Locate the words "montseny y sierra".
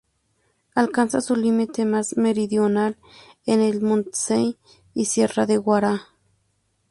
3.83-5.45